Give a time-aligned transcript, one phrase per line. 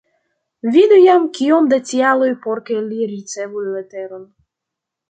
[0.75, 4.27] Vidu jam kiom da tialoj por ke li ricevu leteron.